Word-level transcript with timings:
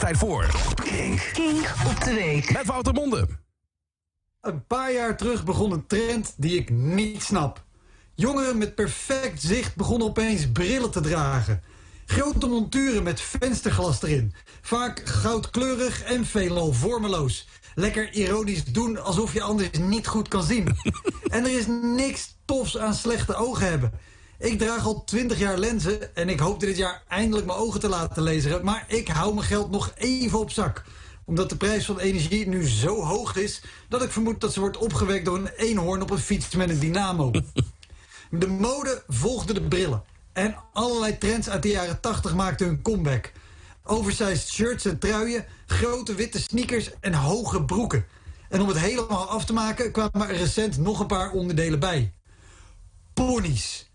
tijd 0.00 0.16
voor... 0.16 0.74
Kink. 0.74 1.30
Kink 1.32 1.74
op 1.86 2.04
de 2.04 2.14
week. 2.14 2.52
Met 2.52 2.66
Wouter 2.66 2.92
Monde. 2.92 3.26
Een 4.40 4.66
paar 4.66 4.92
jaar 4.92 5.16
terug 5.16 5.44
begon 5.44 5.72
een 5.72 5.86
trend 5.86 6.34
die 6.36 6.58
ik 6.58 6.70
niet 6.70 7.22
snap. 7.22 7.64
Jongeren 8.14 8.58
met 8.58 8.74
perfect 8.74 9.42
zicht 9.42 9.76
begonnen 9.76 10.08
opeens 10.08 10.52
brillen 10.52 10.90
te 10.90 11.00
dragen. 11.00 11.62
Grote 12.06 12.46
monturen 12.46 13.02
met 13.02 13.20
vensterglas 13.20 14.02
erin. 14.02 14.34
Vaak 14.60 15.02
goudkleurig 15.04 16.02
en 16.02 16.26
veelal 16.26 16.72
vormeloos. 16.72 17.48
Lekker 17.74 18.12
ironisch 18.12 18.64
doen 18.64 19.02
alsof 19.02 19.32
je 19.32 19.42
anders 19.42 19.70
niet 19.70 20.06
goed 20.06 20.28
kan 20.28 20.42
zien. 20.42 20.68
En 21.30 21.44
er 21.44 21.58
is 21.58 21.66
niks 21.82 22.36
tofs 22.44 22.78
aan 22.78 22.94
slechte 22.94 23.34
ogen 23.34 23.68
hebben. 23.68 23.92
Ik 24.40 24.58
draag 24.58 24.84
al 24.84 25.04
20 25.04 25.38
jaar 25.38 25.58
lenzen 25.58 26.14
en 26.14 26.28
ik 26.28 26.40
hoopte 26.40 26.66
dit 26.66 26.76
jaar 26.76 27.02
eindelijk 27.08 27.46
mijn 27.46 27.58
ogen 27.58 27.80
te 27.80 27.88
laten 27.88 28.22
lezen. 28.22 28.64
Maar 28.64 28.84
ik 28.88 29.08
hou 29.08 29.34
mijn 29.34 29.46
geld 29.46 29.70
nog 29.70 29.92
even 29.96 30.38
op 30.38 30.50
zak. 30.50 30.84
Omdat 31.24 31.48
de 31.48 31.56
prijs 31.56 31.84
van 31.84 31.98
energie 31.98 32.48
nu 32.48 32.68
zo 32.68 33.02
hoog 33.02 33.36
is... 33.36 33.62
dat 33.88 34.02
ik 34.02 34.10
vermoed 34.10 34.40
dat 34.40 34.52
ze 34.52 34.60
wordt 34.60 34.76
opgewekt 34.76 35.24
door 35.24 35.36
een 35.36 35.48
eenhoorn 35.48 36.02
op 36.02 36.10
een 36.10 36.18
fiets 36.18 36.54
met 36.54 36.70
een 36.70 36.78
dynamo. 36.78 37.30
De 38.30 38.46
mode 38.46 39.02
volgde 39.08 39.52
de 39.52 39.62
brillen. 39.62 40.02
En 40.32 40.56
allerlei 40.72 41.18
trends 41.18 41.48
uit 41.48 41.62
de 41.62 41.68
jaren 41.68 42.00
80 42.00 42.34
maakten 42.34 42.66
hun 42.66 42.82
comeback. 42.82 43.32
Oversized 43.84 44.48
shirts 44.48 44.84
en 44.84 44.98
truien, 44.98 45.46
grote 45.66 46.14
witte 46.14 46.40
sneakers 46.40 46.90
en 47.00 47.14
hoge 47.14 47.64
broeken. 47.64 48.06
En 48.48 48.60
om 48.60 48.68
het 48.68 48.78
helemaal 48.78 49.26
af 49.26 49.44
te 49.44 49.52
maken 49.52 49.92
kwamen 49.92 50.28
er 50.28 50.36
recent 50.36 50.78
nog 50.78 51.00
een 51.00 51.06
paar 51.06 51.30
onderdelen 51.30 51.80
bij. 51.80 52.12
Ponies. 53.14 53.89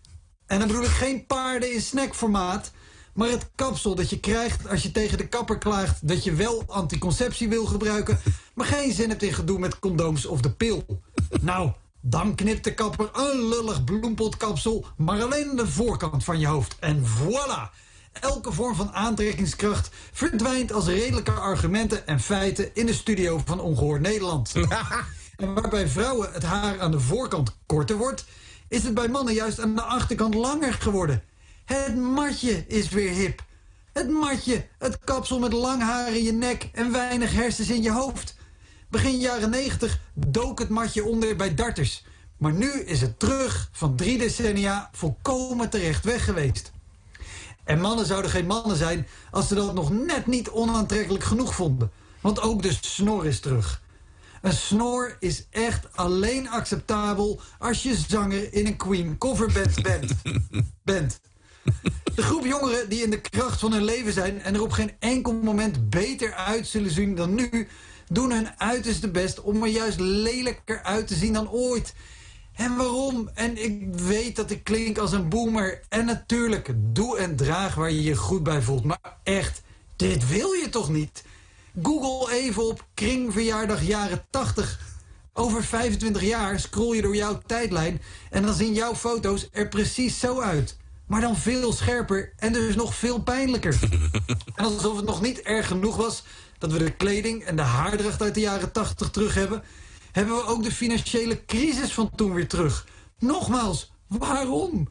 En 0.46 0.58
dan 0.58 0.68
bedoel 0.68 0.82
ik 0.82 0.88
geen 0.88 1.26
paarden 1.26 1.72
in 1.72 1.80
snackformaat... 1.80 2.70
maar 3.12 3.28
het 3.28 3.50
kapsel 3.54 3.94
dat 3.94 4.10
je 4.10 4.20
krijgt 4.20 4.68
als 4.68 4.82
je 4.82 4.92
tegen 4.92 5.18
de 5.18 5.28
kapper 5.28 5.58
klaagt... 5.58 6.08
dat 6.08 6.24
je 6.24 6.34
wel 6.34 6.64
anticonceptie 6.66 7.48
wil 7.48 7.66
gebruiken... 7.66 8.20
maar 8.54 8.66
geen 8.66 8.92
zin 8.92 9.08
hebt 9.08 9.22
in 9.22 9.32
gedoe 9.32 9.58
met 9.58 9.78
condooms 9.78 10.26
of 10.26 10.40
de 10.40 10.50
pil. 10.50 11.02
Nou, 11.40 11.70
dan 12.00 12.34
knipt 12.34 12.64
de 12.64 12.74
kapper 12.74 13.10
een 13.12 13.48
lullig 13.48 13.84
bloempotkapsel... 13.84 14.86
maar 14.96 15.22
alleen 15.22 15.50
aan 15.50 15.56
de 15.56 15.66
voorkant 15.66 16.24
van 16.24 16.38
je 16.38 16.46
hoofd. 16.46 16.76
En 16.80 17.04
voilà! 17.04 17.84
Elke 18.20 18.52
vorm 18.52 18.74
van 18.74 18.92
aantrekkingskracht 18.92 19.90
verdwijnt 20.12 20.72
als 20.72 20.86
redelijke 20.86 21.30
argumenten 21.30 22.06
en 22.06 22.20
feiten... 22.20 22.70
in 22.74 22.86
de 22.86 22.94
studio 22.94 23.40
van 23.44 23.60
Ongehoord 23.60 24.00
Nederland. 24.00 24.52
en 25.36 25.54
waarbij 25.54 25.88
vrouwen 25.88 26.32
het 26.32 26.42
haar 26.42 26.80
aan 26.80 26.90
de 26.90 27.00
voorkant 27.00 27.56
korter 27.66 27.96
wordt 27.96 28.24
is 28.68 28.82
het 28.82 28.94
bij 28.94 29.08
mannen 29.08 29.34
juist 29.34 29.60
aan 29.60 29.74
de 29.74 29.82
achterkant 29.82 30.34
langer 30.34 30.72
geworden. 30.72 31.22
Het 31.64 31.96
matje 31.96 32.64
is 32.66 32.88
weer 32.88 33.10
hip. 33.10 33.44
Het 33.92 34.10
matje, 34.10 34.66
het 34.78 34.98
kapsel 34.98 35.38
met 35.38 35.52
lang 35.52 35.82
haar 35.82 36.16
in 36.16 36.22
je 36.22 36.32
nek 36.32 36.68
en 36.72 36.92
weinig 36.92 37.32
hersens 37.32 37.70
in 37.70 37.82
je 37.82 37.92
hoofd. 37.92 38.36
Begin 38.88 39.18
jaren 39.18 39.50
90 39.50 40.00
dook 40.14 40.58
het 40.58 40.68
matje 40.68 41.04
onder 41.04 41.36
bij 41.36 41.54
darters. 41.54 42.04
Maar 42.36 42.52
nu 42.52 42.72
is 42.72 43.00
het 43.00 43.18
terug 43.18 43.68
van 43.72 43.96
drie 43.96 44.18
decennia 44.18 44.88
volkomen 44.92 45.70
terecht 45.70 46.04
weg 46.04 46.24
geweest. 46.24 46.72
En 47.64 47.80
mannen 47.80 48.06
zouden 48.06 48.30
geen 48.30 48.46
mannen 48.46 48.76
zijn 48.76 49.06
als 49.30 49.48
ze 49.48 49.54
dat 49.54 49.74
nog 49.74 49.90
net 49.90 50.26
niet 50.26 50.50
onaantrekkelijk 50.50 51.24
genoeg 51.24 51.54
vonden. 51.54 51.90
Want 52.20 52.40
ook 52.40 52.62
de 52.62 52.76
snor 52.80 53.26
is 53.26 53.40
terug. 53.40 53.82
Een 54.42 54.52
snor 54.52 55.16
is 55.20 55.46
echt 55.50 55.96
alleen 55.96 56.48
acceptabel 56.48 57.40
als 57.58 57.82
je 57.82 57.96
zanger 58.08 58.52
in 58.52 58.66
een 58.66 58.76
Queen 58.76 59.18
coverband 59.18 59.82
bent. 59.82 60.12
bent. 60.84 61.20
De 62.14 62.22
groep 62.22 62.44
jongeren 62.44 62.88
die 62.88 63.02
in 63.02 63.10
de 63.10 63.20
kracht 63.20 63.60
van 63.60 63.72
hun 63.72 63.84
leven 63.84 64.12
zijn... 64.12 64.42
en 64.42 64.54
er 64.54 64.62
op 64.62 64.72
geen 64.72 64.92
enkel 64.98 65.32
moment 65.32 65.90
beter 65.90 66.34
uit 66.34 66.66
zullen 66.66 66.90
zien 66.90 67.14
dan 67.14 67.34
nu... 67.34 67.68
doen 68.08 68.30
hun 68.30 68.60
uiterste 68.60 69.10
best 69.10 69.40
om 69.40 69.62
er 69.62 69.68
juist 69.68 70.00
lelijker 70.00 70.82
uit 70.82 71.06
te 71.06 71.14
zien 71.14 71.32
dan 71.32 71.50
ooit. 71.50 71.94
En 72.56 72.76
waarom? 72.76 73.30
En 73.34 73.64
ik 73.64 73.94
weet 73.94 74.36
dat 74.36 74.50
ik 74.50 74.64
klink 74.64 74.98
als 74.98 75.12
een 75.12 75.28
boomer. 75.28 75.80
En 75.88 76.04
natuurlijk, 76.04 76.72
doe 76.76 77.18
en 77.18 77.36
draag 77.36 77.74
waar 77.74 77.90
je 77.90 78.02
je 78.02 78.16
goed 78.16 78.42
bij 78.42 78.62
voelt. 78.62 78.84
Maar 78.84 79.16
echt, 79.22 79.62
dit 79.96 80.28
wil 80.28 80.52
je 80.52 80.68
toch 80.68 80.88
niet? 80.88 81.24
Google 81.82 82.32
even 82.32 82.68
op 82.68 82.86
kringverjaardag 82.94 83.82
jaren 83.82 84.24
80. 84.30 84.80
Over 85.32 85.64
25 85.64 86.22
jaar 86.22 86.60
scroll 86.60 86.96
je 86.96 87.02
door 87.02 87.16
jouw 87.16 87.40
tijdlijn... 87.46 88.02
en 88.30 88.42
dan 88.42 88.54
zien 88.54 88.72
jouw 88.72 88.94
foto's 88.94 89.48
er 89.52 89.68
precies 89.68 90.20
zo 90.20 90.40
uit. 90.40 90.76
Maar 91.06 91.20
dan 91.20 91.36
veel 91.36 91.72
scherper 91.72 92.32
en 92.36 92.52
dus 92.52 92.74
nog 92.74 92.94
veel 92.94 93.22
pijnlijker. 93.22 93.78
en 94.54 94.64
alsof 94.64 94.96
het 94.96 95.04
nog 95.04 95.20
niet 95.20 95.40
erg 95.40 95.66
genoeg 95.66 95.96
was... 95.96 96.22
dat 96.58 96.72
we 96.72 96.78
de 96.78 96.90
kleding 96.90 97.44
en 97.44 97.56
de 97.56 97.62
haardracht 97.62 98.22
uit 98.22 98.34
de 98.34 98.40
jaren 98.40 98.72
80 98.72 99.10
terug 99.10 99.34
hebben... 99.34 99.62
hebben 100.12 100.36
we 100.36 100.44
ook 100.44 100.62
de 100.62 100.72
financiële 100.72 101.44
crisis 101.44 101.92
van 101.92 102.10
toen 102.14 102.34
weer 102.34 102.48
terug. 102.48 102.86
Nogmaals, 103.18 103.92
waarom? 104.06 104.88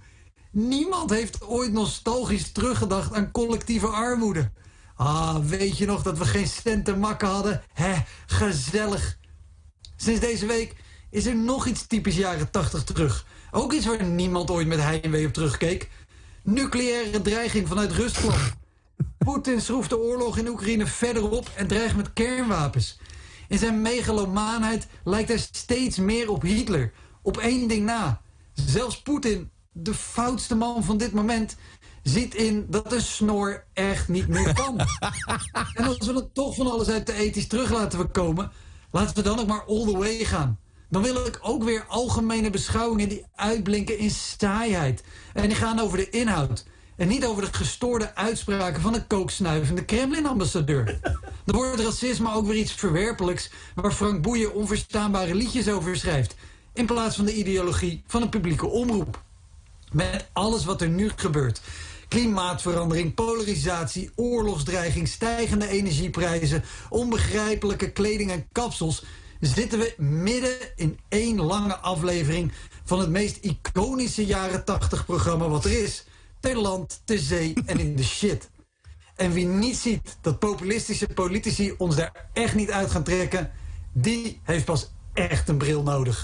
Niemand 0.52 1.10
heeft 1.10 1.42
ooit 1.42 1.72
nostalgisch 1.72 2.52
teruggedacht 2.52 3.14
aan 3.14 3.32
collectieve 3.32 3.88
armoede... 3.88 4.52
Ah, 4.96 5.38
weet 5.46 5.78
je 5.78 5.86
nog 5.86 6.04
dat 6.04 6.18
we 6.18 6.26
geen 6.26 6.48
cent 6.48 6.86
te 6.86 6.96
makken 6.96 7.28
hadden? 7.28 7.64
Hé, 7.74 7.94
gezellig. 8.26 9.18
Sinds 9.96 10.20
deze 10.20 10.46
week 10.46 10.76
is 11.10 11.26
er 11.26 11.36
nog 11.36 11.68
iets 11.68 11.88
typisch 11.88 12.16
jaren 12.16 12.52
80 12.52 12.84
terug. 12.84 13.26
Ook 13.52 13.74
iets 13.74 13.86
waar 13.86 14.04
niemand 14.04 14.52
ooit 14.52 14.68
met 14.68 14.80
heimwee 14.80 15.28
op 15.28 15.34
terugkeek. 15.34 15.90
Nucleaire 16.44 17.22
dreiging 17.22 17.68
vanuit 17.68 17.92
Rusland. 17.92 18.54
Poetin 19.26 19.62
schroeft 19.62 19.90
de 19.90 20.00
oorlog 20.00 20.38
in 20.38 20.48
Oekraïne 20.48 20.86
verder 20.86 21.30
op 21.30 21.50
en 21.56 21.68
dreigt 21.68 21.96
met 21.96 22.14
kernwapens. 22.14 23.00
In 23.48 23.58
zijn 23.58 23.82
megalomaanheid 23.82 24.88
lijkt 25.04 25.30
hij 25.30 25.38
steeds 25.38 25.98
meer 25.98 26.30
op 26.30 26.42
Hitler. 26.42 26.92
Op 27.22 27.38
één 27.38 27.68
ding 27.68 27.86
na. 27.86 28.22
Zelfs 28.54 29.02
Poetin, 29.02 29.52
de 29.72 29.94
foutste 29.94 30.56
man 30.56 30.84
van 30.84 30.98
dit 30.98 31.12
moment 31.12 31.56
ziet 32.08 32.36
in 32.36 32.66
dat 32.70 32.90
de 32.90 33.02
snor 33.02 33.64
echt 33.74 34.08
niet 34.08 34.28
meer 34.28 34.54
kan. 34.54 34.80
en 35.74 35.86
als 35.86 35.98
we 35.98 36.14
dan 36.14 36.30
toch 36.34 36.56
van 36.56 36.72
alles 36.72 36.90
uit 36.90 37.06
de 37.06 37.14
ethisch 37.14 37.48
terug 37.48 37.72
laten 37.72 38.12
komen... 38.12 38.52
laten 38.92 39.16
we 39.16 39.22
dan 39.22 39.40
ook 39.40 39.48
maar 39.48 39.66
all 39.66 39.86
the 39.86 39.98
way 39.98 40.24
gaan. 40.24 40.60
Dan 40.90 41.02
wil 41.02 41.26
ik 41.26 41.40
ook 41.42 41.64
weer 41.64 41.86
algemene 41.88 42.50
beschouwingen 42.50 43.10
die 43.10 43.26
uitblinken 43.36 43.98
in 43.98 44.12
saaiheid. 44.12 45.04
En 45.34 45.48
die 45.48 45.58
gaan 45.58 45.80
over 45.80 45.98
de 45.98 46.10
inhoud. 46.10 46.66
En 46.96 47.08
niet 47.08 47.26
over 47.26 47.42
de 47.44 47.54
gestoorde 47.54 48.16
uitspraken 48.16 48.82
van 48.82 48.94
een 48.94 49.08
kooksnuivende 49.08 49.86
Kremlin-ambassadeur. 49.86 51.00
Dan 51.46 51.56
wordt 51.56 51.80
racisme 51.80 52.34
ook 52.34 52.46
weer 52.46 52.58
iets 52.58 52.72
verwerpelijks... 52.72 53.52
waar 53.76 53.92
Frank 53.92 54.22
Boeien 54.22 54.54
onverstaanbare 54.54 55.36
liedjes 55.36 55.70
over 55.70 55.98
schrijft... 55.98 56.36
in 56.74 56.86
plaats 56.86 57.16
van 57.16 57.26
de 57.26 57.36
ideologie 57.36 58.04
van 58.08 58.22
een 58.22 58.30
publieke 58.30 58.68
omroep. 58.68 59.24
Met 59.92 60.30
alles 60.34 60.66
wat 60.66 60.82
er 60.82 60.90
nu 60.90 61.12
gebeurt 61.16 61.62
Klimaatverandering, 62.16 63.14
polarisatie, 63.14 64.10
oorlogsdreiging, 64.16 65.08
stijgende 65.08 65.68
energieprijzen, 65.68 66.64
onbegrijpelijke 66.90 67.92
kleding 67.92 68.32
en 68.32 68.48
kapsels 68.52 69.04
zitten 69.40 69.80
we 69.80 69.94
midden 69.98 70.58
in 70.76 71.00
één 71.10 71.42
lange 71.42 71.76
aflevering 71.76 72.52
van 72.84 73.00
het 73.00 73.10
meest 73.10 73.38
iconische 73.42 74.26
jaren 74.26 74.66
80 74.66 75.06
programma 75.06 75.48
wat 75.48 75.66
er 75.66 75.84
is. 75.84 76.06
Ter 76.40 76.58
land, 76.58 77.02
ter 77.06 77.18
zee 77.20 77.54
en 77.66 77.80
in 77.80 77.96
de 77.96 78.04
shit. 78.04 78.50
En 79.16 79.32
wie 79.32 79.46
niet 79.46 79.78
ziet 79.78 80.18
dat 80.22 80.40
populistische 80.40 81.08
politici 81.08 81.74
ons 81.78 81.96
daar 81.96 82.30
echt 82.34 82.56
niet 82.56 82.72
uit 82.72 82.92
gaan 82.92 83.04
trekken, 83.04 83.52
die 83.94 84.40
heeft 84.44 84.66
pas 84.66 84.92
echt 85.14 85.50
een 85.50 85.58
bril 85.58 85.84
nodig. 85.84 86.24